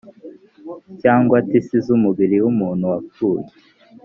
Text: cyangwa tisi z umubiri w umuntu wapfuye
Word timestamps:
cyangwa 1.01 1.35
tisi 1.47 1.77
z 1.85 1.87
umubiri 1.95 2.37
w 2.43 2.45
umuntu 2.51 2.83
wapfuye 2.91 3.47